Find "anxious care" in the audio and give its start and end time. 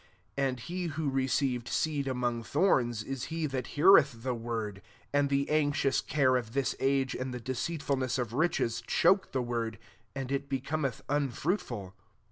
5.47-6.37